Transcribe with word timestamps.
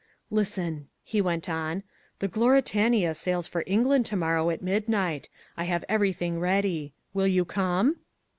"Listen," 0.31 0.87
he 1.03 1.21
went 1.21 1.47
on, 1.47 1.83
"the 2.17 2.27
Gloritania 2.27 3.13
sails 3.13 3.45
for 3.45 3.63
England 3.67 4.07
to 4.07 4.15
morrow 4.15 4.49
at 4.49 4.63
midnight. 4.63 5.29
I 5.55 5.65
have 5.65 5.85
everything 5.87 6.39
ready. 6.39 6.95
Will 7.13 7.27
you 7.27 7.45
come?" 7.45 7.97